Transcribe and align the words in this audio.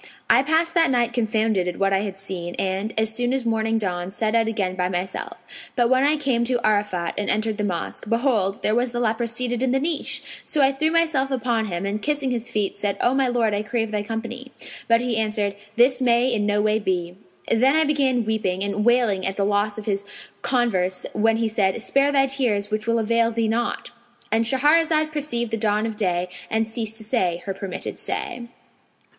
I 0.31 0.41
passed 0.41 0.73
that 0.73 0.89
night 0.89 1.13
confounded 1.13 1.67
at 1.67 1.77
what 1.77 1.93
I 1.93 1.99
had 1.99 2.17
seen; 2.17 2.55
and, 2.55 2.91
as 2.99 3.13
soon 3.13 3.33
as 3.33 3.45
morning 3.45 3.77
dawned, 3.77 4.15
set 4.15 4.33
out 4.33 4.47
again 4.47 4.73
by 4.75 4.89
myself; 4.89 5.37
but 5.75 5.91
when 5.91 6.03
I 6.03 6.17
came 6.17 6.43
to 6.45 6.57
Arafat[FN#504] 6.63 7.13
and 7.19 7.29
entered 7.29 7.59
the 7.59 7.63
mosque, 7.63 8.09
behold, 8.09 8.63
there 8.63 8.73
was 8.73 8.93
the 8.93 8.99
leper 8.99 9.27
seated 9.27 9.61
in 9.61 9.73
the 9.73 9.79
niche! 9.79 10.23
So 10.43 10.63
I 10.63 10.71
threw 10.71 10.89
myself 10.89 11.29
upon 11.29 11.65
him 11.65 11.85
and 11.85 12.01
kissing 12.01 12.31
his 12.31 12.49
feet 12.49 12.79
said, 12.79 12.97
'O 12.99 13.13
my 13.13 13.27
lord, 13.27 13.53
I 13.53 13.61
crave 13.61 13.91
thy 13.91 14.01
company.' 14.01 14.51
But 14.87 15.01
he 15.01 15.17
answered, 15.19 15.53
'This 15.75 16.01
may 16.01 16.33
in 16.33 16.47
no 16.47 16.63
way 16.63 16.79
be.' 16.79 17.13
Then 17.51 17.75
I 17.75 17.83
began 17.83 18.25
weeping 18.25 18.63
and 18.63 18.83
wailing 18.83 19.23
at 19.27 19.37
the 19.37 19.45
loss 19.45 19.77
of 19.77 19.85
his 19.85 20.03
converse, 20.41 21.05
when 21.13 21.37
he 21.37 21.47
said, 21.47 21.79
'Spare 21.79 22.11
thy 22.11 22.25
tears 22.25 22.71
which 22.71 22.87
will 22.87 22.97
avail 22.97 23.29
thee 23.29 23.47
naught!'" 23.47 23.91
And 24.31 24.45
Shahrazad 24.45 25.11
perceived 25.11 25.51
the 25.51 25.57
dawn 25.57 25.85
of 25.85 25.95
day 25.95 26.27
and 26.49 26.67
ceased 26.67 26.97
to 26.97 27.03
say 27.03 27.43
her 27.45 27.53
permitted 27.53 27.99
say. 27.99 28.47